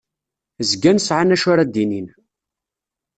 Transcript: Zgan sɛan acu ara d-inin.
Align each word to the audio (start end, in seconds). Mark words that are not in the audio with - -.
Zgan 0.69 0.97
sɛan 1.01 1.33
acu 1.35 1.47
ara 1.53 1.63
d-inin. 1.73 2.07